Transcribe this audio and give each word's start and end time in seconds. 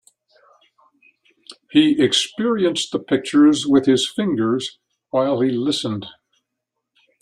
He 1.69 2.01
experienced 2.03 2.91
the 2.91 2.97
pictures 2.97 3.67
with 3.67 3.85
his 3.85 4.09
fingers 4.09 4.79
while 5.11 5.41
he 5.41 5.51
listened. 5.51 6.07